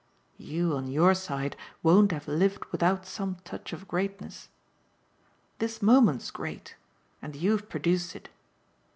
You, 0.39 0.75
on 0.75 0.87
your 0.87 1.13
side, 1.13 1.55
won't 1.83 2.11
have 2.11 2.27
lived 2.27 2.65
without 2.71 3.05
some 3.05 3.37
touch 3.45 3.71
of 3.71 3.87
greatness. 3.87 4.49
This 5.59 5.79
moment's 5.79 6.31
great 6.31 6.75
and 7.21 7.35
you've 7.35 7.69
produced 7.69 8.15
it. 8.15 8.29